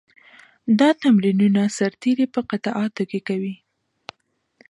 [0.79, 3.55] دا تمرینونه سرتېري په قطعاتو کې کوي.